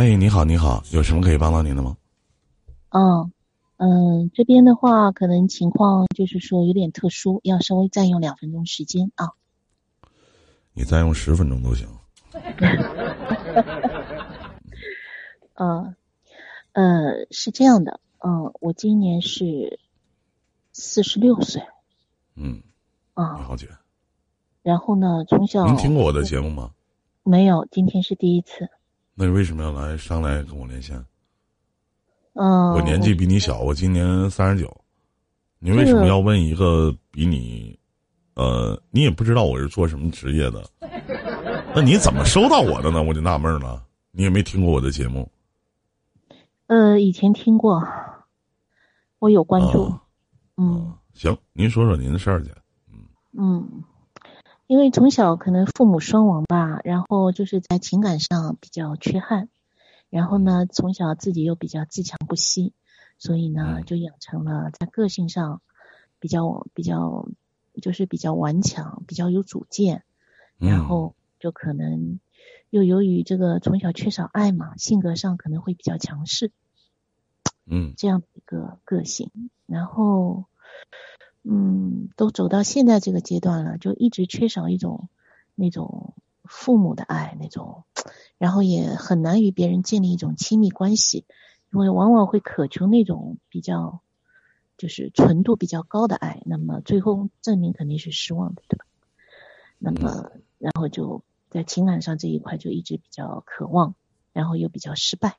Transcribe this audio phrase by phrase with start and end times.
[0.00, 1.94] 哎，你好，你好，有什么可以帮到您的吗？
[2.88, 3.30] 嗯
[3.76, 9.32] 嗯，这边的话，可能情况就是说有点特殊，要稍微占用两分钟时间啊。
[10.72, 11.86] 你再用十分钟都行。
[15.52, 15.94] 呃
[16.72, 19.80] 呃，是这样的，嗯，我今年是
[20.72, 21.60] 四十六岁。
[22.36, 22.62] 嗯。
[23.12, 23.36] 啊。
[23.36, 23.68] 你好，姐。
[24.62, 26.70] 然后呢，从小您听过我的节目吗？
[27.22, 28.70] 没有，今天是第一次。
[29.14, 30.96] 那你为什么要来上来跟我连线？
[32.34, 32.72] 嗯。
[32.72, 34.74] 我年纪比你小，我今年三十九。
[35.58, 37.78] 你为什么要问一个比你，
[38.34, 40.64] 呃，你也不知道我是做什么职业的？
[41.74, 43.02] 那你怎么收到我的呢？
[43.02, 43.84] 我就纳闷了。
[44.12, 45.30] 你也没听过我的节目。
[46.66, 47.82] 呃，以前听过，
[49.18, 49.92] 我有关注。
[50.56, 50.94] 嗯。
[51.12, 52.50] 行，您说说您的事儿去。
[52.88, 53.04] 嗯。
[53.38, 53.84] 嗯。
[54.70, 59.48] 因为从小可能父母双亡吧，然后就是在情感上比较缺憾，
[60.10, 62.72] 然后呢，从小自己又比较自强不息，
[63.18, 65.60] 所以呢，就养成了在个性上
[66.20, 67.26] 比较比较
[67.82, 70.04] 就是比较顽强，比较有主见，
[70.56, 72.20] 然后就可能
[72.70, 76.52] 又由于这个从小缺少爱嘛，性格上可能会比较强势，
[77.66, 79.32] 嗯，这样的一个个性，
[79.66, 80.44] 然后。
[81.42, 85.08] 嗯，都走到现在这个阶段了，就一直缺少一种
[85.54, 86.12] 那种
[86.44, 87.84] 父母的爱，那种，
[88.36, 91.24] 然后也很难与别人建立一种亲密关系，
[91.72, 94.00] 因为往往会渴求那种比较
[94.76, 98.84] 就是纯度比较高的爱，那么最后证明肯定是失望的，对吧？
[99.78, 103.94] 那么然后就在情感上这一块就一直比较渴望，
[104.34, 105.38] 然后又比较失败，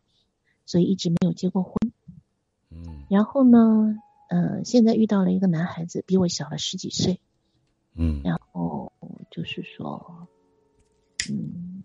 [0.65, 1.75] 所以一直没有结过婚。
[2.71, 3.97] 嗯，然后呢？
[4.33, 7.19] 嗯，现在遇到了一个男孩子，比我小了十几岁。
[7.93, 8.93] 嗯，然后
[9.29, 10.29] 就是说，
[11.29, 11.83] 嗯，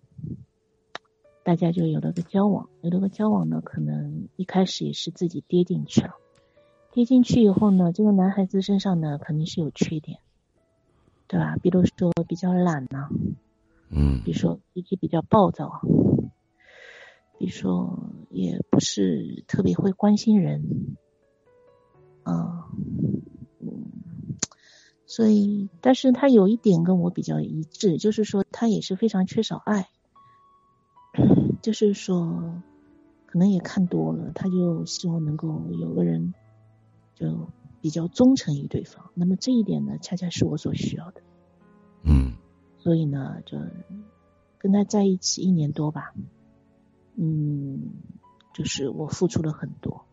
[1.43, 6.15] 大家就有了个交往，有了个交往呢，可能一开始也是自己跌进去了。
[6.93, 10.21] 跌进去以后呢，这个男孩子身上呢，肯定是有缺点，
[11.27, 11.57] 对吧？
[11.61, 13.09] 比如说比较懒呐，
[13.91, 15.81] 嗯，比如说脾气比较暴躁，啊
[17.41, 20.97] 比如说也不是特别会关心人。
[22.27, 22.67] 啊，
[23.61, 23.87] 嗯，
[25.07, 29.89] 所以，但是他有一点跟我比较一致，就是说他也是非常缺少爱，
[31.63, 32.61] 就是说，
[33.27, 36.35] 可能也看多了，他就希望能够有个人
[37.15, 37.49] 就
[37.81, 39.13] 比较忠诚于对方。
[39.15, 41.23] 那么这一点呢，恰恰是我所需要的。
[42.03, 42.33] 嗯，
[42.79, 43.57] 所以呢，就
[44.59, 46.13] 跟他在一起一年多吧，
[47.15, 47.93] 嗯，
[48.53, 50.05] 就是我付出了很多。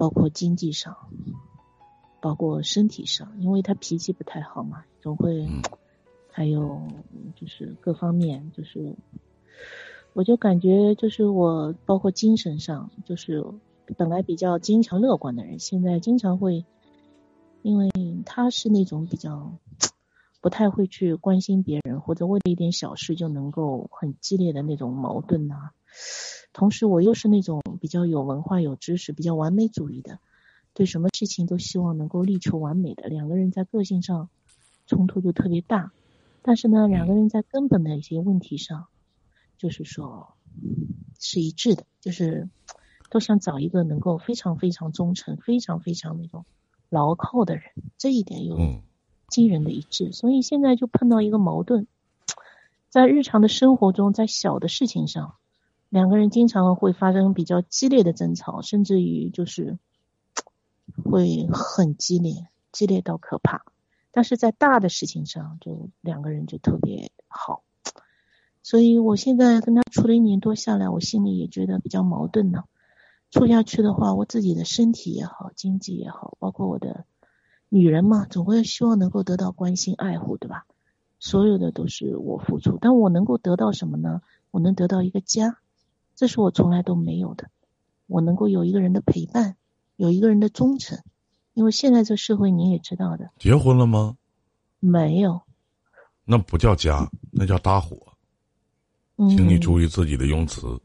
[0.00, 0.96] 包括经济上，
[2.22, 5.46] 包括身体上，因为他脾气不太好嘛，总会，
[6.32, 6.80] 还有
[7.36, 8.96] 就是各方面，就是
[10.14, 13.44] 我就感觉就是我包括精神上，就是
[13.98, 16.64] 本来比较坚强乐观的人，现在经常会，
[17.60, 17.90] 因为
[18.24, 19.52] 他是那种比较
[20.40, 25.72] 不太会去关心别人，或者为了一点小事就能够很激烈的那种矛盾呐。
[26.52, 30.18] 同时，我又是那种比较有文化、有知识、比较完美主义的，
[30.74, 33.08] 对什么事情都希望能够力求完美的。
[33.08, 34.28] 两个人在个性上
[34.86, 35.92] 冲突就特别大，
[36.42, 38.86] 但是呢，两个人在根本的一些问题上，
[39.58, 40.34] 就是说
[41.20, 42.48] 是一致的，就是
[43.10, 46.44] 都想找一个能够非常非常忠诚、非常非常那种
[46.88, 47.64] 牢靠的人。
[47.96, 48.58] 这一点有
[49.28, 51.86] 惊人的一致，所以现在就碰到一个矛盾，
[52.88, 55.36] 在日常的生活中，在小的事情上。
[55.90, 59.78] 两个人经常会发生比较激烈的争吵，甚至于就是
[61.04, 63.64] 会很激烈，激烈到可怕。
[64.12, 67.62] 但是在大的事情上，就两个人就特别好。
[68.62, 72.64] 所以我现在跟他处了一年多下来，我心里也觉得比较矛盾呢。
[73.30, 77.04] 处下去的话，我自己的身体也好，经济也好，包括我的
[77.68, 80.66] 女人嘛，总会希望能够得到关心爱护，对吧？
[81.18, 84.22] 所有的都是我付出，但我能够得到什么呢？
[84.50, 85.58] 我能得到一个家。
[86.20, 87.48] 这是我从来都没有的，
[88.06, 89.56] 我能够有一个人的陪伴，
[89.96, 90.98] 有一个人的忠诚，
[91.54, 93.30] 因为现在这社会你也知道的。
[93.38, 94.18] 结婚了吗？
[94.80, 95.40] 没有。
[96.26, 97.96] 那不叫家，那叫搭伙。
[99.16, 100.78] 请你注意自己的用词。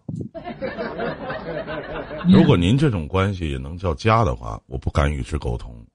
[2.29, 5.85] 如果您这种关系也能叫家的话，我不敢与之沟通。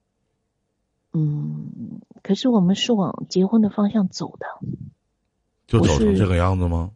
[1.13, 4.45] 嗯，可是我们是往结婚的方向走的。
[5.65, 6.91] 就走成这个样子吗？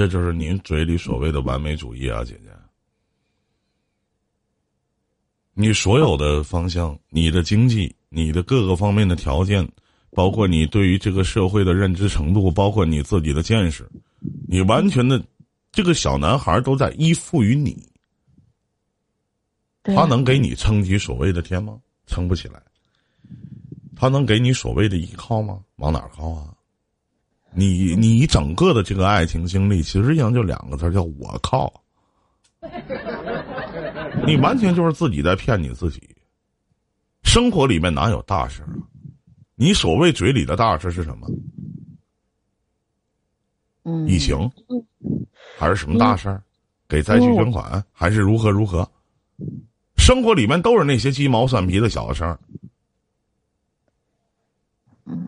[0.00, 2.50] 这就是您嘴里所谓的完美主义啊，姐姐。
[5.52, 9.70] 你所有的方向，你的经济，你的各个方面的条件，
[10.12, 13.86] 包括你对于这个社会的认知程度，包括你自己的见识，
[14.48, 15.22] 你完全的
[15.70, 17.86] 这个小男孩都在依附于你，
[19.82, 21.78] 对他能给你撑起所谓的天吗？
[22.06, 22.62] 撑不起来。
[23.94, 25.62] 他能给你所谓的依靠吗？
[25.76, 26.54] 往哪儿靠啊？
[27.52, 31.72] 你你整个的这个爱情经历，其实上就两个字，叫我靠。
[34.26, 36.02] 你完全就是自己在骗你自己。
[37.22, 38.68] 生活里面哪有大事啊？
[39.54, 41.26] 你所谓嘴里的大事是什么？
[43.84, 44.50] 嗯，疫情，
[45.58, 46.42] 还是什么大事儿？
[46.88, 48.88] 给灾区捐款，还是如何如何？
[49.96, 52.38] 生活里面都是那些鸡毛蒜皮的小事儿，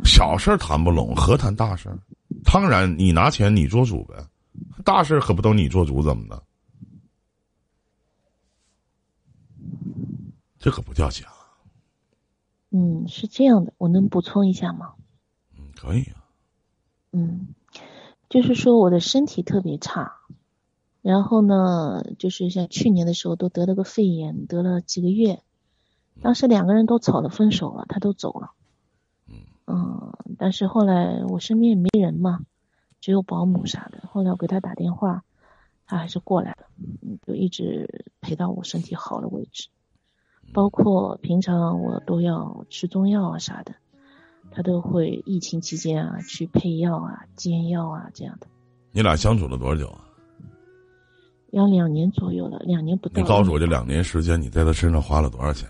[0.04, 1.98] 小事儿谈不拢，何谈大事儿？
[2.44, 4.14] 当然，你拿钱你做主呗，
[4.84, 6.42] 大事儿可不都你做主怎么的？
[10.58, 11.26] 这可不叫假。
[12.70, 14.94] 嗯，是这样的，我能补充一下吗？
[15.58, 16.24] 嗯，可以啊。
[17.12, 17.54] 嗯，
[18.28, 20.14] 就是说我的身体特别差，
[21.02, 25.42] 然后呢，就是像去年的时候都得了个肺炎，得了几个月，
[26.22, 28.52] 当时两个人都吵着分手了，他都走了。
[29.66, 32.40] 嗯，但是后来我身边也没人嘛，
[33.00, 34.08] 只有保姆啥的。
[34.08, 35.24] 后来我给他打电话，
[35.86, 36.66] 他还是过来了，
[37.02, 39.68] 嗯就一直陪到我身体好了为止。
[40.52, 43.74] 包括平常我都要吃中药啊啥的，
[44.50, 48.46] 他都会疫情期间啊去配药啊、煎药啊这样的。
[48.90, 50.04] 你俩相处了多久啊？
[51.52, 53.22] 要两年左右了，两年不到。
[53.22, 55.68] 你告诉我，这两年时间你在他身上花了多少钱？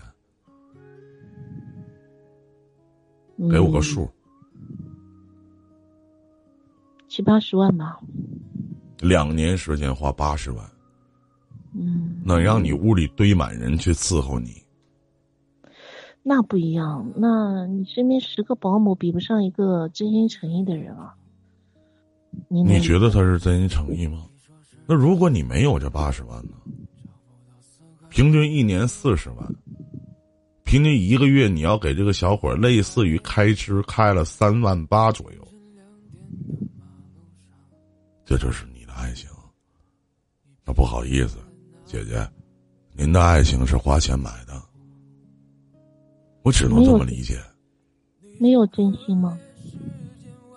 [3.49, 4.09] 给我个数。
[7.07, 7.99] 七八十万吧。
[8.99, 10.65] 两年时间花八十万，
[11.73, 14.61] 嗯，能让你屋里堆满人去伺候你。
[16.23, 21.13] 那不一样，那你身边十个保姆比不上一个真心诚意的人啊。
[22.47, 24.25] 你你觉得他是真心诚意吗？
[24.87, 26.53] 那如果你没有这八十万呢？
[28.09, 29.55] 平均一年四十万，
[30.63, 35.47] 平均一个月你要给这个小伙儿类似于开支开了三万八左右，
[38.25, 39.29] 这就是你的爱情。
[40.65, 41.37] 那不好意思，
[41.85, 42.27] 姐姐，
[42.93, 44.61] 您的爱情是花钱买的，
[46.41, 47.37] 我只能这么理解。
[48.39, 49.37] 没有真心吗？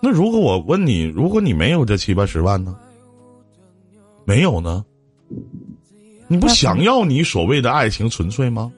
[0.01, 2.77] 那如果我问你，如果你没有这七八十万呢？
[4.25, 4.85] 没有呢？
[6.27, 8.71] 你不想要你所谓的爱情纯粹吗？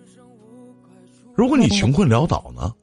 [1.40, 2.76] 如果你穷困潦倒呢？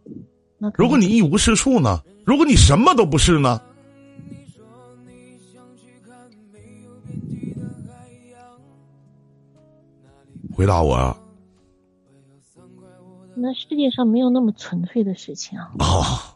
[0.56, 2.03] 那如果你一无是处呢？
[2.25, 3.61] 如果你什么都不是呢？
[10.55, 11.20] 回答我啊！
[13.35, 15.75] 那世界上没有那么纯粹的事情啊。
[15.79, 16.35] 啊！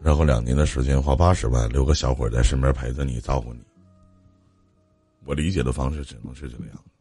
[0.00, 3.60] 然后两年的时间花八十万，留个小伙在身边陪着你，照顾你。
[5.26, 6.95] 我理解的方式只能是这个样子。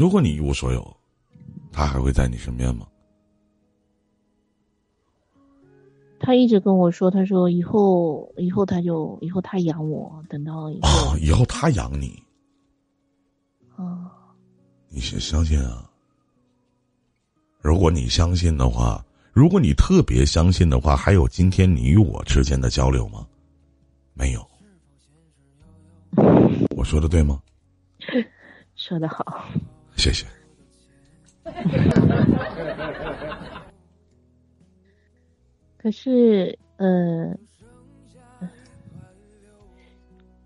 [0.00, 0.96] 如果你一无所有，
[1.70, 2.86] 他还会在你身边吗？
[6.18, 12.18] 他一直跟我说，他说以后以后他就以后他养我，等到以后哦，以后他养你，
[13.76, 14.10] 啊，
[14.88, 15.90] 你相相信啊？
[17.60, 19.04] 如果你相信的话，
[19.34, 23.26] 如果你特别相信的话，还有今天你与我之间的交流吗？
[24.14, 24.40] 没有。
[26.74, 27.38] 我说的对吗？
[28.76, 29.44] 说的好。
[30.00, 30.26] 谢谢。
[35.76, 37.34] 可是呃，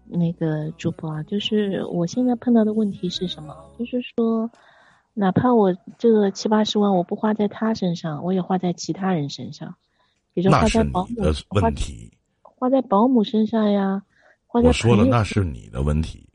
[0.07, 3.55] 那个主播啊，就是我现在碰到的问题是什么？
[3.79, 4.51] 就是说，
[5.13, 9.75] 哪怕我这个七八十万我不花在他身上，我也花在其他人身上，
[10.33, 12.13] 比如花在保姆的问题。
[12.43, 14.05] 花在保姆身上呀，
[14.47, 16.29] 花在我说了，那是你的问题，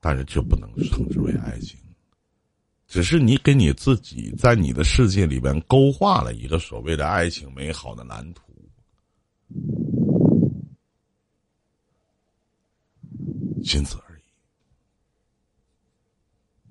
[0.00, 1.79] 但是这不能称之为爱情，
[2.90, 8.42] 只是你给你自己在你的世界里边勾画了一个所谓的爱情美好的蓝图。
[13.62, 14.22] 仅此而已。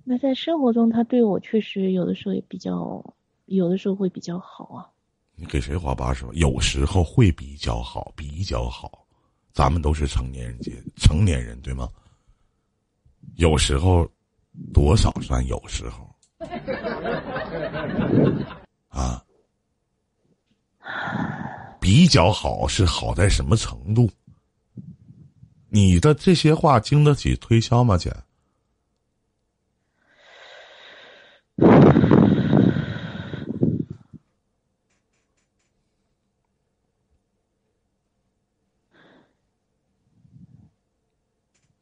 [0.03, 3.01] 那在生活中，他对我确实有的时候也比较，
[3.45, 4.91] 有的时候会比较好啊。
[5.37, 6.35] 你给谁花八十万？
[6.35, 9.07] 有时候会比较好，比较好。
[9.53, 11.87] 咱们都是成年人，节成年人对吗？
[13.37, 14.05] 有时候，
[14.73, 16.08] 多少算有时候。
[18.89, 19.23] 啊，
[21.79, 24.09] 比较好是好在什么程度？
[25.69, 28.15] 你的这些话经得起推销吗，姐？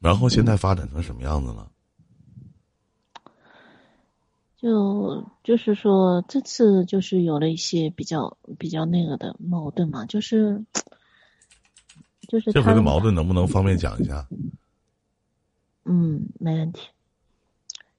[0.00, 1.70] 然后现在发展成什么样子了？
[4.60, 10.64] 就就是说，这次就是有了一些比较比较那个的矛盾嘛，就是
[12.26, 14.26] 就是这回的矛盾能不能方便讲一下？
[15.84, 16.88] 嗯，没问题。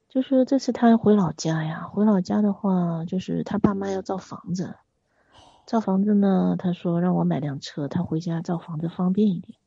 [0.09, 4.75] 就是这次他回老家呀，回老家的话，就是他爸妈要造房子，
[5.65, 9.57] 造房子呢，他说让我买辆车，他回家造房子方便一点。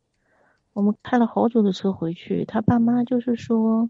[0.74, 3.88] 我们开了好久的车回去，他爸妈就是说。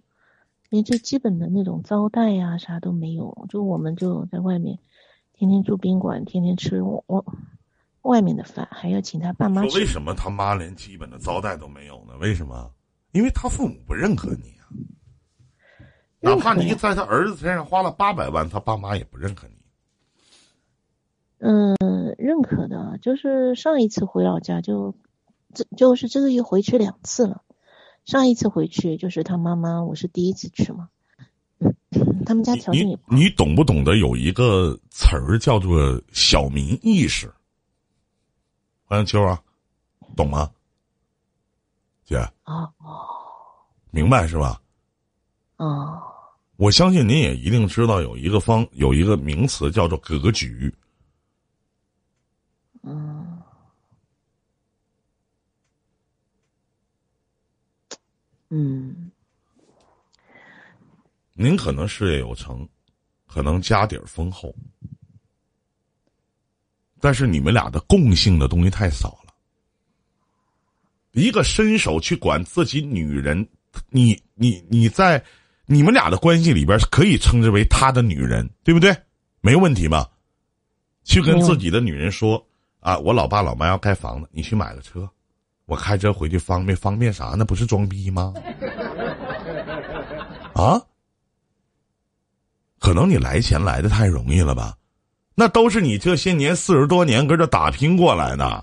[0.72, 4.78] 连最基本的那种招待呀，啥都没有，就我们就在外面，
[5.34, 7.04] 天天住宾馆，天天吃我
[8.00, 9.60] 外面的饭，还要请他爸妈。
[9.74, 12.16] 为什么他妈连基本的招待都没有呢？
[12.18, 12.72] 为什么？
[13.12, 14.64] 因为他父母不认可你啊。
[16.20, 19.54] 哪怕你在他儿子身上花了八百万，他爸妈也不认可你。
[21.40, 21.76] 嗯，
[22.16, 24.94] 认可的，就是上一次回老家就，
[25.52, 27.42] 这就是这个月回去两次了。
[28.04, 30.88] 上一次回去就是他妈妈，我是第一次去嘛。
[32.26, 33.14] 他们家条件也不。
[33.14, 37.32] 你懂不懂得有一个词儿叫做小民意识？
[38.84, 39.40] 欢迎秋啊，
[40.16, 40.50] 懂吗？
[42.04, 42.16] 姐。
[42.44, 43.06] 哦哦。
[43.90, 44.60] 明白是吧？
[45.56, 46.02] 哦。
[46.56, 50.72] 我相信您也一定知道有一个方有一个名词叫做格局。
[58.54, 59.10] 嗯，
[61.32, 62.68] 您可能事业有成，
[63.26, 64.54] 可能家底儿丰厚，
[67.00, 69.32] 但是你们俩的共性的东西太少了。
[71.12, 73.48] 一个伸手去管自己女人，
[73.88, 75.24] 你你你在
[75.64, 78.94] 你们俩的关系里边可以称之为他的女人，对不对？
[79.40, 80.10] 没问题吧？
[81.04, 82.46] 去跟自己的女人说
[82.80, 85.10] 啊，我老爸老妈要盖房子，你去买个车。
[85.72, 87.34] 我开车回去方便方便啥？
[87.34, 88.34] 那不是装逼吗？
[90.52, 90.78] 啊？
[92.78, 94.76] 可能你来钱来的太容易了吧？
[95.34, 98.62] 那都是你这些年四十多年跟着打拼过来的。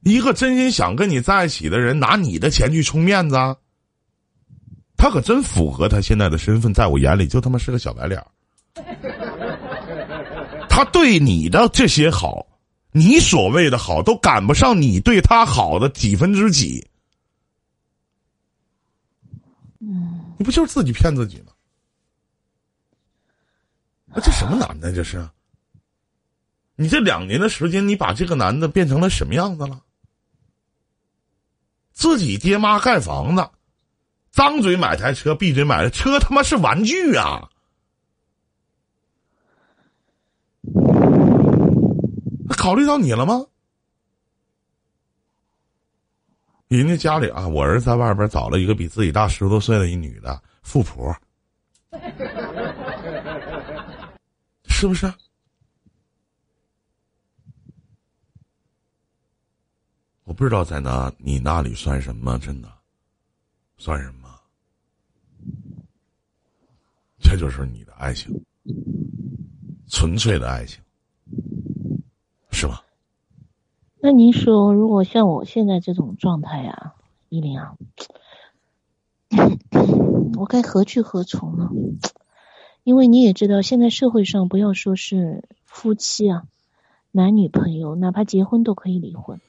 [0.00, 3.36] 一个真心想跟你在一起的人，拿你的钱去充面子，
[4.96, 8.24] 他可真符合他现在的身份，在我眼里就他妈是个小白脸。
[10.70, 12.47] 他对你的这些好。
[12.92, 16.88] 你所谓的好都赶不上你对他好的几分之几，
[19.80, 21.52] 嗯，你不就是自己骗自己吗？
[24.06, 25.28] 那这什么男的这是？
[26.76, 29.82] 你这两年的时间，你把这个男的变成了什么样子了？
[31.92, 33.50] 自己爹妈盖房子，
[34.30, 37.50] 张嘴买台车，闭嘴买的车，他妈是玩具啊！
[42.68, 43.46] 考虑到你了吗？
[46.68, 51.16] 人家家里啊，我儿子在外边找了一个比自己大十多岁的一女的富婆，
[54.68, 55.10] 是不是？
[60.24, 62.70] 我不知道在那你那里算什么，真的，
[63.78, 64.28] 算什么？
[67.18, 68.30] 这就是你的爱情，
[69.88, 70.82] 纯粹的爱情。
[72.58, 72.82] 是吧？
[74.00, 76.94] 那您说，如果像我现在这种状态啊，
[77.28, 77.76] 依林啊，
[80.36, 81.70] 我该何去何从呢？
[82.82, 86.42] 因为你也知道，现在社会上不要说是夫妻啊，
[87.12, 89.40] 男女朋友，哪怕结婚都可以离婚。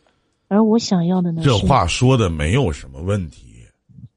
[0.48, 1.42] 而我想要的呢？
[1.44, 3.66] 这话说的没有什么问题。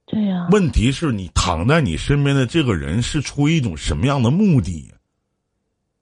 [0.04, 0.48] 对呀。
[0.52, 4.92] 问题是你躺在你身边的这个人是出于一种什么样的目的？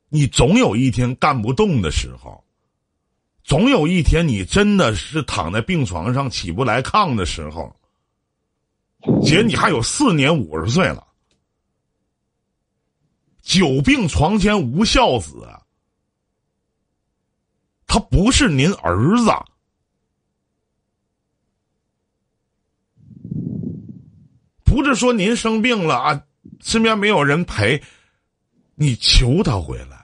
[0.08, 2.42] 你总有一天干不动的时候。
[3.42, 7.74] 总有一天，你真的是躺在病床上起不来炕的时候，
[9.22, 11.06] 姐，你还有四年五十岁了，
[13.42, 15.48] 久病床前无孝子，
[17.86, 19.30] 他不是您儿子，
[24.64, 26.24] 不是说您生病了啊，
[26.60, 27.82] 身边没有人陪，
[28.76, 29.99] 你求他回来。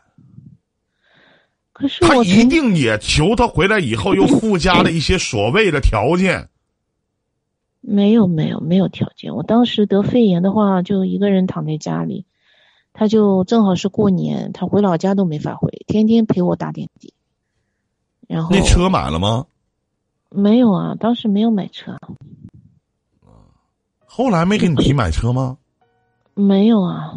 [1.76, 6.48] 可是他一定也求他回来以后又附加了一些所谓的条件。
[7.84, 12.24] 没有没有没有条件，我当时得肺炎的话，就一个人躺在家里，
[12.94, 17.12] 他就正好是过年，他回老家都没法回，天天陪我打点滴。
[18.26, 19.44] 然后那车买了吗？
[20.30, 21.98] 没有啊，当时没有买车。
[24.06, 25.58] 后来没给你提买车吗？
[26.32, 27.12] 没有啊。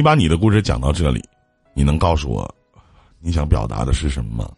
[0.00, 1.22] 你把你的故事讲到这里，
[1.74, 2.54] 你能告诉我，
[3.20, 4.50] 你想表达的是什么吗？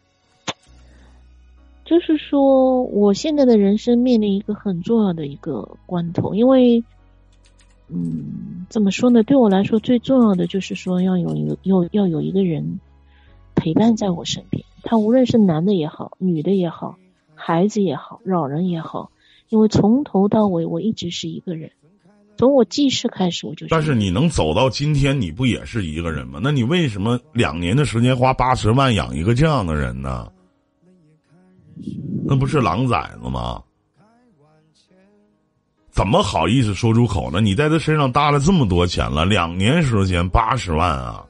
[1.84, 6.84] 就是说，我现在的人生面临一个很重要的一个关头，因为，
[7.88, 9.24] 嗯，怎么说呢？
[9.24, 12.78] 对我来说，最重要的就是说，要有一个有要有一个人
[13.56, 14.64] 陪伴在我身边。
[14.84, 16.98] 他无论是男的也好，女的也好，
[17.34, 19.10] 孩子也好，老人也好，
[19.48, 21.72] 因为从头到尾，我一直是一个人。
[22.36, 23.66] 从我记事开始，我就。
[23.68, 26.40] 但是你能走到今天，你不也是一个人吗？
[26.42, 30.30] 那你为什么两年的时间花八十万养一个这样的人呢？
[32.24, 33.62] 那不是狼崽子吗？
[35.90, 37.40] 怎么好意思说出口呢？
[37.40, 41.24] 你在他身上搭了这么多钱了，两年时间八十万啊！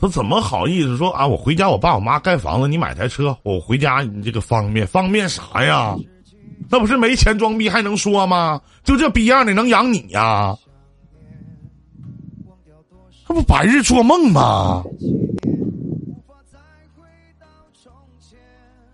[0.00, 1.26] 他怎么好意思说啊？
[1.26, 5.96] 我回家，我爸我妈盖房子，你买台车，我回家你这个方便方便啥呀？
[6.70, 8.60] 那不是没钱装逼还能说吗？
[8.84, 10.56] 就这逼样的能养你呀？
[13.26, 14.82] 这不白日做梦吗？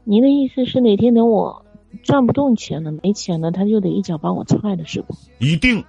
[0.02, 1.64] 您的意思是哪天等我
[2.02, 5.16] 赚不动钱了、没钱了，他就得一脚把我踹了，是不？
[5.38, 5.82] 一定。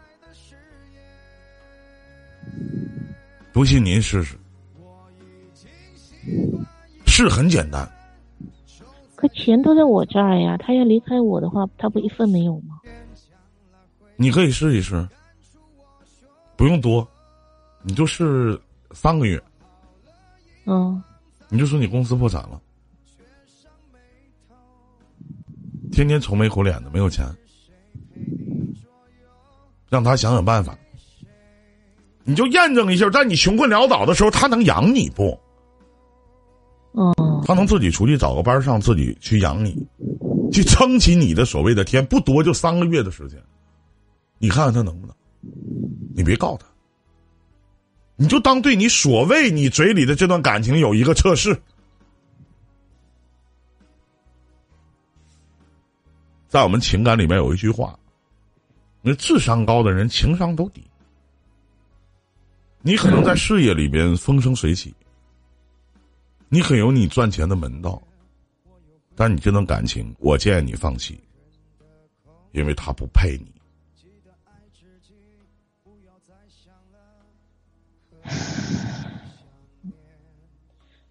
[3.51, 4.38] 不信您试试，
[7.08, 7.89] 是很简单。
[9.27, 12.79] 可钱都在我这儿呀，他要离开我的话，他不一分没有吗？
[14.15, 15.08] 你可以试一试，
[16.55, 17.08] 不用多，
[17.82, 18.60] 你就试
[18.91, 19.41] 三个月。
[20.65, 21.01] 嗯。
[21.50, 22.62] 你就说你公司破产了。
[25.91, 27.25] 天天愁眉苦脸的，没有钱，
[29.89, 30.77] 让他想想办法。
[32.24, 35.39] 你就验证一下，在你穷困潦倒的时候，他能养你不？
[36.94, 37.13] 嗯，
[37.46, 39.88] 他能自己出去找个班上，自己去养你，
[40.52, 43.40] 去撑起你的所谓的天，不多就三个月的时间。
[44.40, 45.16] 你看看他能不能？
[46.16, 46.66] 你别告他，
[48.16, 51.56] 你就当对你所谓你嘴里的这段感情有一个测试。
[56.48, 57.96] 在我们情感里面有一句话：，
[59.02, 60.82] 那智商高的人情商都低。
[62.82, 64.96] 你可能在事业里边风生水起，
[66.49, 68.01] 你很有你赚钱的门道，
[69.15, 71.19] 但你这段感情，我建议你放弃，
[72.51, 73.51] 因为他不配你。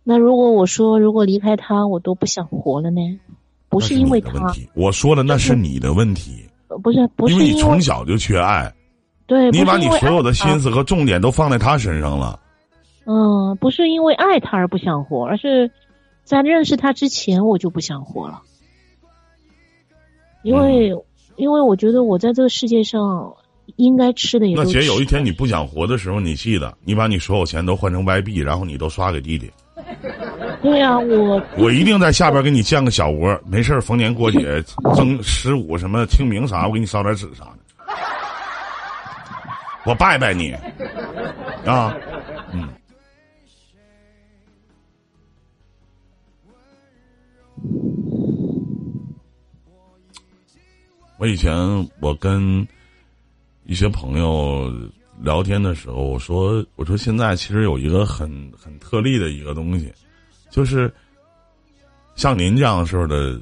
[0.07, 3.01] 那如果我说，如果离开他，我都不想活了呢？
[3.71, 6.47] 不是因为他，我说了那是你的问题，
[6.83, 8.73] 不是不是因为你从小就缺爱，
[9.27, 12.39] 对，你把你所有的心思和重点都放在他身上了。
[13.07, 15.71] 嗯，不是因为爱他而不想活，而是
[16.25, 18.41] 在认识他之前我就不想活了，
[20.43, 20.91] 因为
[21.37, 23.35] 因为我觉得我在这个世界上
[23.77, 29.51] 应该吃的也那姐有一天你不想活的时候，你记得你把你所有钱都换成外币，然后你都刷给弟弟。
[30.63, 34.63] 对呀，我 我一定在下边给你建个小窝，没事逢年过节、
[34.95, 37.59] 正十五什么清明啥，我给你烧点纸啥的，
[39.85, 40.55] 我拜拜你，
[41.67, 41.95] 啊，
[51.25, 51.57] 我以前
[52.01, 52.69] 我跟
[53.65, 54.71] 一些朋友
[55.19, 59.91] 聊天的时候，我说我说现在其实有一个很很特例的一个东西。
[60.51, 60.93] 就是
[62.15, 63.41] 像您这样式的，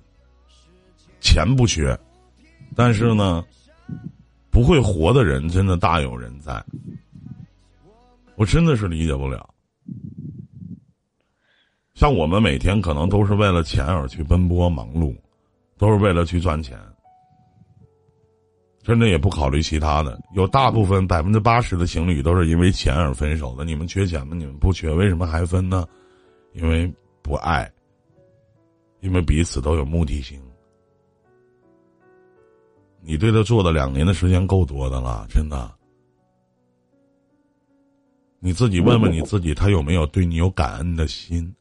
[1.21, 1.99] 钱不缺，
[2.77, 3.45] 但是呢，
[4.49, 6.64] 不会活的人真的大有人在。
[8.37, 9.53] 我真的是理解不了。
[11.95, 15.16] 像我们每天可能都是为了钱而去奔波忙碌，
[15.77, 16.79] 都是为了去赚钱，
[18.83, 20.21] 真的也不考虑其他的。
[20.35, 23.64] 有大部分百分之八十的情侣都是因为钱而分手的。
[23.64, 24.35] 你们缺钱吗？
[24.37, 25.87] 你们不缺，为什么还分呢？
[26.53, 26.92] 因为。
[27.25, 27.73] 不爱，
[28.99, 30.42] 因为彼此都有目的性。
[33.01, 35.73] 你对他做的两年的时间够多的了，真的。
[38.40, 41.55] 你自己问问你自己，他有没有对你有感恩的心？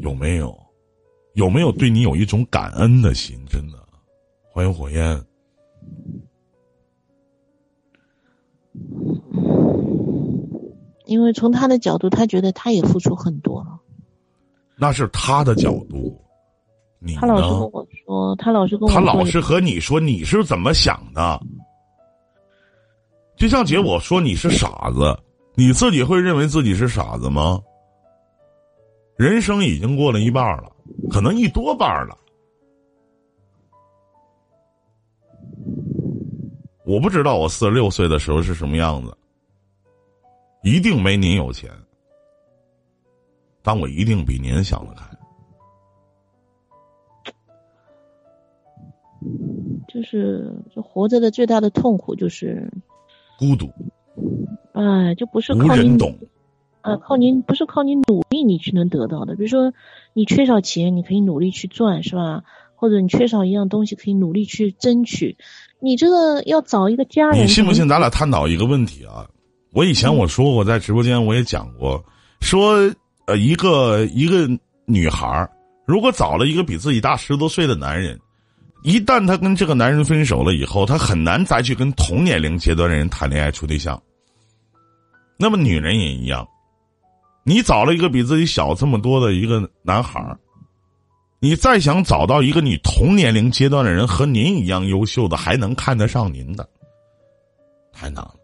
[0.00, 0.67] 有没有？
[1.38, 3.38] 有没有对你有一种感恩的心？
[3.48, 3.78] 真的，
[4.50, 5.24] 欢迎火焰。
[11.06, 13.78] 因为从他的角度，他觉得他也付出很多了。
[14.76, 16.20] 那是他的角度，
[16.98, 21.40] 你他老是跟我说，他老是跟我他老是和你说你是怎么想的。
[23.36, 25.16] 就像姐我说你是傻子，
[25.54, 27.60] 你自己会认为自己是傻子吗？
[29.18, 30.70] 人生已经过了一半了，
[31.10, 32.16] 可能一多半了。
[36.86, 39.14] 我不知道我四十六岁的时候是什么样子，
[40.62, 41.68] 一定没您有钱，
[43.60, 45.04] 但我一定比您想得开。
[49.88, 52.70] 就是就活着的最大的痛苦就是
[53.36, 53.68] 孤独，
[54.74, 56.16] 哎，就不是无靠你人懂。
[56.80, 59.34] 啊，靠您不是靠你努力你去能得到的。
[59.36, 59.72] 比如说
[60.12, 62.42] 你缺少钱，你可以努力去赚，是吧？
[62.74, 65.36] 或者你缺少一样东西，可以努力去争取。
[65.80, 67.88] 你这个要找一个家人，你信不信？
[67.88, 69.26] 咱俩探讨一个问题啊！
[69.72, 72.02] 我以前我说过，在直播间我也讲过，
[72.40, 72.90] 说
[73.26, 74.48] 呃，一个一个
[74.86, 75.50] 女孩儿
[75.84, 78.18] 如果找了一个比自己大十多岁的男人，
[78.84, 84.00] 一旦她跟这个男人分手了以后，她很难再去跟同年龄阶段的人谈恋爱处对象。
[85.36, 86.46] 那么女人也一样，
[87.48, 90.38] 你找了一个比自己小这么多的一个男孩儿，
[91.40, 96.68] 你再想找到一个你同年龄阶段的人和您一样优秀的，还能看得上您的，
[97.90, 98.34] 太难了。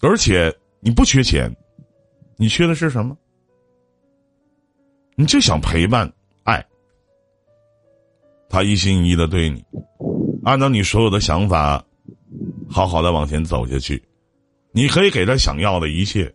[0.00, 1.52] 而且你不缺钱，
[2.36, 3.16] 你缺的是什么？
[5.16, 6.10] 你就想陪伴、
[6.44, 6.64] 爱，
[8.48, 9.64] 他一心一意的对你，
[10.44, 11.84] 按照你所有的想法，
[12.68, 14.00] 好好的往前走下去。
[14.72, 16.32] 你可以给他想要的一切，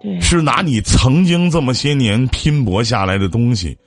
[0.00, 3.78] 对，是拿你曾经这么些年拼搏下来的东西，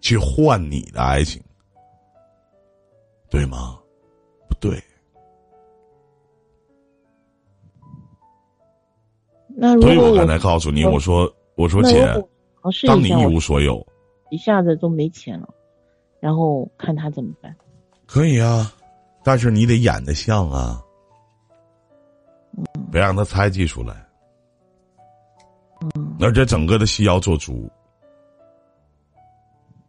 [0.00, 1.42] 去换你的爱情，
[3.30, 3.78] 对吗？
[4.48, 4.82] 不对。
[9.54, 12.06] 那如果所以我刚才告诉你，我说我说姐，
[12.86, 13.86] 当你一无所有，
[14.30, 15.48] 一下子都没钱了，
[16.20, 17.54] 然后看他怎么办。
[18.06, 18.72] 可以啊，
[19.22, 20.82] 但是你得演的像啊，
[22.90, 23.94] 别让他猜忌出来。
[25.80, 27.68] 嗯，而且整个的戏要做足，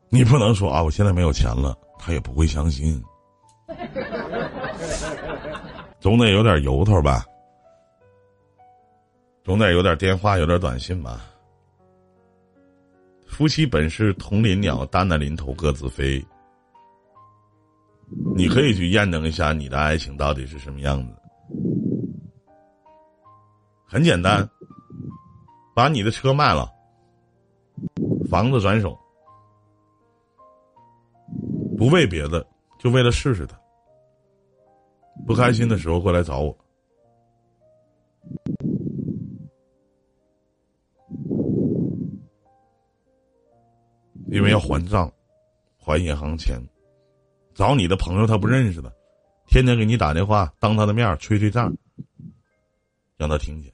[0.10, 3.00] 你不能说啊，我现在没有钱了，他也不会相信，
[6.00, 7.24] 总得有点由头吧，
[9.44, 11.22] 总得有点电话，有点短信吧。
[13.28, 16.24] 夫妻本是同林鸟，蛋在林头各自飞。
[18.36, 21.12] 你可以去验证一下你的爱情到底是什么样子。
[23.94, 24.50] 很简单，
[25.76, 26.68] 把你的车卖了，
[28.28, 28.98] 房子转手，
[31.78, 32.44] 不为别的，
[32.80, 33.56] 就为了试试他。
[35.28, 36.58] 不开心的时候过来找我。
[44.32, 45.14] 因为要还账，
[45.78, 46.60] 还银行钱。
[47.54, 48.92] 找你的朋友他不认识的，
[49.46, 51.72] 天天给你打电话，当他的面吹吹账，
[53.18, 53.72] 让他听见。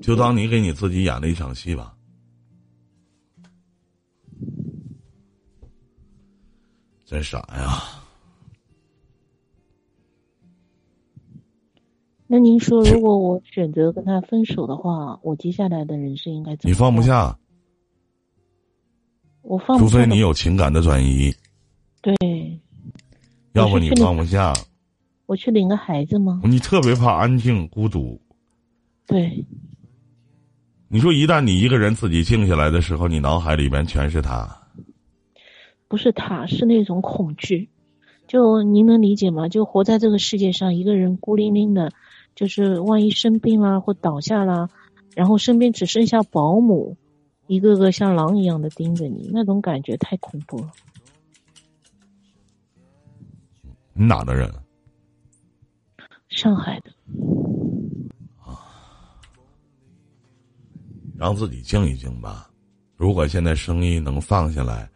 [0.00, 1.94] 就当你给你自己演了一场戏吧。
[7.04, 8.00] 真傻呀！
[12.26, 16.70] 那您说，如果我选择跟他分手的话，我接下来的人生应该怎么？
[16.70, 17.38] 你放不，下，
[19.42, 19.90] 我放不下。
[19.90, 21.30] 除非你有情感的转移，
[22.00, 22.14] 对，
[23.52, 24.52] 要不你放不下。
[25.26, 26.40] 我去领个孩子吗？
[26.44, 28.20] 你特别怕安静孤独。
[29.06, 29.44] 对，
[30.88, 34.48] 你说，一旦你一个人自己静下来的时候，你脑海里边全是他。
[35.88, 37.68] 不是他，是那种恐惧。
[38.26, 39.48] 就您能理解吗？
[39.48, 41.90] 就活在这个世界上，一个人孤零零的，
[42.34, 44.70] 就是万一生病啦或倒下啦，
[45.14, 46.96] 然后身边只剩下保姆，
[47.46, 50.70] 一个个像狼一样的盯着你，那种感觉太恐怖了。
[53.94, 54.52] 哪的人？
[56.28, 56.90] 上海的，
[58.38, 58.58] 啊
[61.14, 62.50] 让自己静一静吧。
[62.96, 64.90] 如果现在声音能放下来，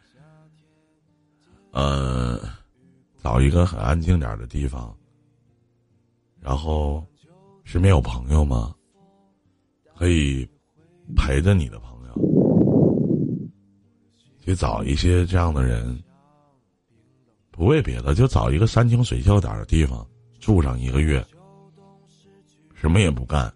[1.72, 2.40] 呃，
[3.18, 4.96] 找一个很安静点的地方，
[6.40, 7.04] 然后
[7.64, 8.74] 身边有朋友吗？
[9.94, 10.48] 可以
[11.14, 12.14] 陪着你的朋友，
[14.40, 16.02] 去找一些这样的人。
[17.56, 20.06] 不为别的，就找一个山清水秀点的地方
[20.38, 21.24] 住上一个月，
[22.74, 23.50] 什么也不干，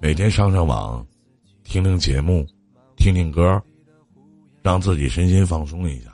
[0.00, 1.04] 每天上上网，
[1.64, 2.46] 听听节目，
[2.94, 3.60] 听听歌，
[4.60, 6.10] 让自己身心放松一下，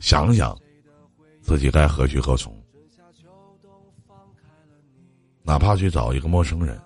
[0.00, 0.58] 想想
[1.42, 2.56] 自己该何去何从。
[5.42, 6.80] 哪怕去找一个陌生人，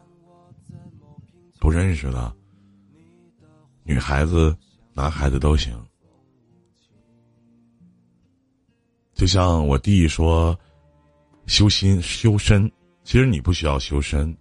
[1.60, 2.34] 不认识的，
[3.84, 4.56] 女孩子、
[4.94, 5.80] 男孩子都行。
[9.14, 10.58] 就像我弟说，
[11.46, 12.70] 修心修身，
[13.04, 14.36] 其实你不需要修身。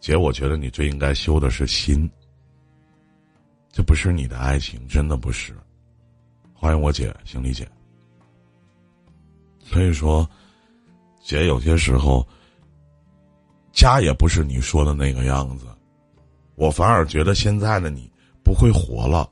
[0.00, 2.08] 姐，我觉得你最应该修的是心。
[3.72, 5.56] 这不是你的爱情，真的不是。
[6.52, 7.66] 欢迎我姐，行李姐。
[9.58, 10.28] 所以说，
[11.22, 12.24] 姐有些时候，
[13.72, 15.66] 家也不是你说的那个样子，
[16.54, 18.08] 我反而觉得现在的你
[18.44, 19.28] 不会活了，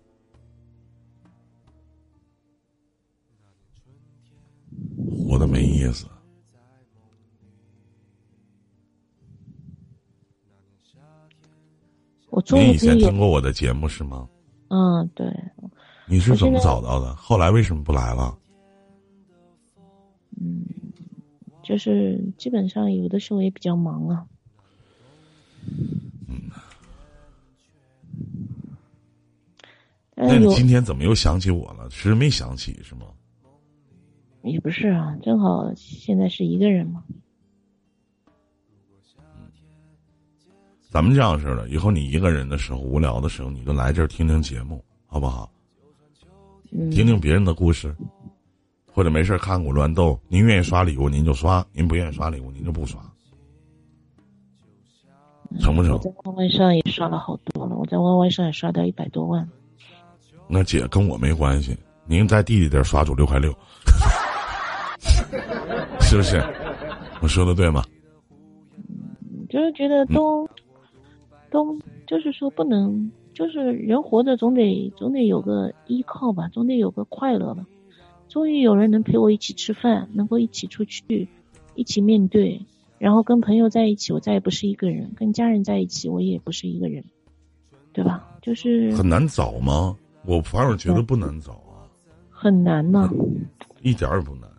[5.11, 6.07] 活的没意思。
[12.31, 14.27] 我终你以前听过我的节目是吗？
[14.69, 15.27] 嗯，对，
[16.07, 17.15] 你是怎么找到的？
[17.15, 18.39] 后来为什么不来了？
[20.41, 20.65] 嗯，
[21.63, 24.27] 就是基本上有的时候也比较忙啊。
[26.27, 26.51] 嗯
[30.15, 31.87] 那你是今天怎么又想起我了？
[31.91, 33.07] 其实没想起是吗？
[34.43, 37.03] 也不是啊，正好现在是一个人嘛。
[40.91, 45.51] 咱们这样似的，以后你一个人的时候、无聊的时候，你就来这儿听听节目，好不好？
[46.71, 47.95] 嗯，听听别人的故事，
[48.93, 50.19] 或者没事儿看古乱斗。
[50.29, 53.01] 您愿意刷礼物您就刷，您不愿意刷礼物您就不刷，
[55.61, 55.99] 成不成我？
[55.99, 59.49] 在 YY 上也刷了好多了，我在 YY 上也刷到一百多万。
[60.47, 61.75] 那姐跟我没关系，
[62.05, 63.51] 您在弟弟这儿刷出六块六，
[66.13, 66.43] 是不是？
[67.23, 67.83] 我说的对吗？
[69.49, 70.47] 就是觉得都、
[71.51, 71.75] 都
[72.07, 77.65] 就是说不能，就是人活着总得总得有个依靠吧，总得有个快乐吧。
[78.29, 81.27] 终于有人能陪我一起吃饭，能够一起出去，
[81.75, 82.61] 一起面对，
[82.99, 87.03] 然后跟朋友在一起，我再也不是一个人；跟家人在一起，我也不是一个人，
[87.95, 88.29] 对吧？
[88.43, 89.97] 就是很难找吗？
[90.27, 91.89] 我反而觉得不难找啊，
[92.29, 93.09] 很难呢、
[93.81, 94.51] 一点儿也不难。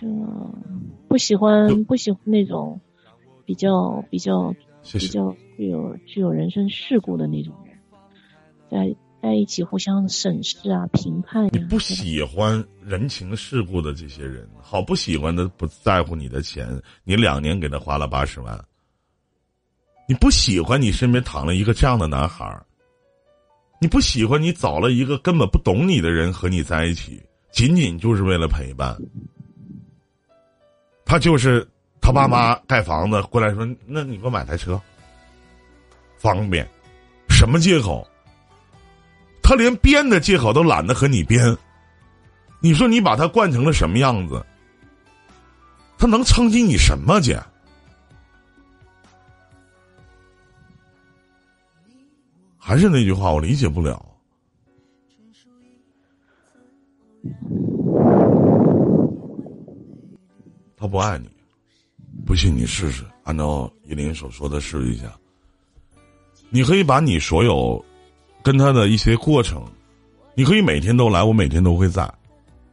[0.00, 0.06] 就
[1.08, 2.80] 不喜欢不喜欢那种
[3.44, 4.54] 比较比较。
[4.92, 7.76] 比较具有具有人生世故的那种人，
[8.70, 18.56] 在在一起互相审视啊、评判呀、你不喜欢人情世故的这些人，好不喜欢的不在乎你的钱，你两年给他花了八十万，
[20.08, 22.64] 你不喜欢你身边躺了一个这样的男孩儿，
[23.80, 28.96] 你不喜欢你找了一个根本不懂你的人和你在一起，仅仅就是为了陪伴。
[31.06, 31.66] 他就是
[32.00, 34.78] 他爸妈盖房子过来说：“那你给我买台车，
[36.18, 36.68] 方便。”
[37.30, 38.06] 什么借口？
[39.42, 41.56] 他连编的借口都懒得和你编，
[42.60, 44.44] 你说你把他惯成了什么样子？
[45.96, 47.38] 他能撑起你什么去？
[52.58, 54.04] 还是那句话，我理解不了。
[60.76, 61.28] 他不爱你，
[62.26, 65.04] 不信你试试，按照依林所说的试一下。
[66.50, 67.82] 你可以把你所有
[68.42, 69.64] 跟他的一些过程，
[70.34, 72.08] 你可以每天都来，我每天都会在，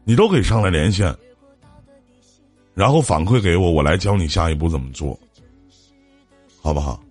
[0.04, 1.16] 你都可以上来连线，
[2.74, 5.18] 然后反馈给我，我来教你下一步怎么做，
[6.62, 7.02] 好不好？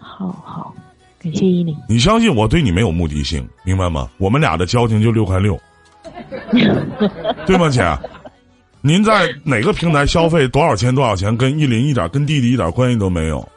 [0.00, 0.74] 好好，
[1.18, 1.76] 感谢依林。
[1.88, 4.08] 你相信我对你没有目的性，明白吗？
[4.18, 5.60] 我们俩的交情就六块六，
[7.46, 7.82] 对吗，姐？
[8.86, 10.94] 您在哪个平台消费多少钱？
[10.94, 11.34] 多少钱？
[11.38, 13.48] 跟依林一点，跟弟弟一点关系都没有。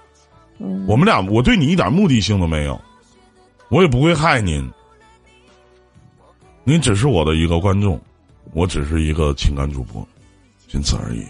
[0.57, 2.79] 嗯，我们俩，我对你一点目的性都没有，
[3.67, 4.71] 我也不会害您。
[6.63, 7.99] 您只是我的一个观众，
[8.53, 10.07] 我只是一个情感主播，
[10.65, 11.25] 仅此而已。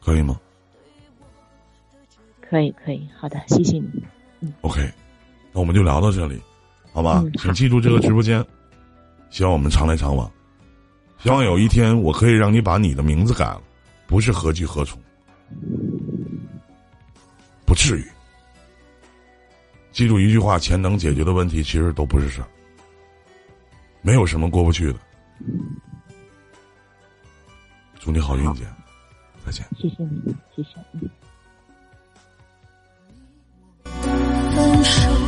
[0.00, 0.38] 可以吗
[2.40, 4.48] 可以可以，好的，谢谢你。
[4.60, 4.88] ？OK，
[5.52, 6.40] 那我们就聊到这里，
[6.92, 7.22] 好吧？
[7.24, 8.44] 嗯请记住这个直播间，
[9.30, 10.30] 希望我们常来常往。
[11.22, 13.62] 希望有一天我可以让你把你的名字改了，
[14.06, 14.98] 不是何去何从，
[17.66, 18.04] 不至于。
[19.92, 22.48] 记住一句话：钱能解决的问题，其实都不是事儿，
[24.00, 24.98] 没有什么过不去的。
[27.98, 28.64] 祝你好运，姐，
[29.44, 29.66] 再见。
[29.76, 31.10] 谢谢你，谢谢你。
[33.84, 35.19] 分手。